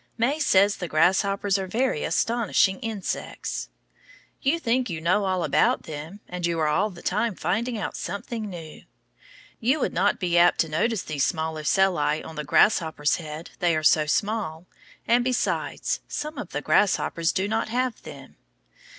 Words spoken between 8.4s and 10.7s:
new. You would not be apt to